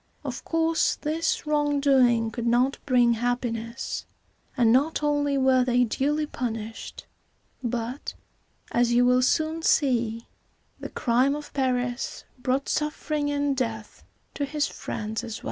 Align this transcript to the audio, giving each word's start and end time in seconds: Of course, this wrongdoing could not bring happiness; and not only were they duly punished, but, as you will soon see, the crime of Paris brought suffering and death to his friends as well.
Of 0.23 0.43
course, 0.43 0.95
this 0.95 1.45
wrongdoing 1.45 2.31
could 2.31 2.47
not 2.47 2.79
bring 2.87 3.13
happiness; 3.13 4.07
and 4.57 4.71
not 4.71 5.03
only 5.03 5.37
were 5.37 5.63
they 5.63 5.83
duly 5.83 6.25
punished, 6.25 7.05
but, 7.61 8.15
as 8.71 8.93
you 8.93 9.05
will 9.05 9.21
soon 9.21 9.61
see, 9.61 10.25
the 10.79 10.89
crime 10.89 11.35
of 11.35 11.53
Paris 11.53 12.23
brought 12.39 12.67
suffering 12.67 13.29
and 13.29 13.55
death 13.55 14.03
to 14.33 14.45
his 14.45 14.65
friends 14.65 15.23
as 15.23 15.39
well. 15.39 15.39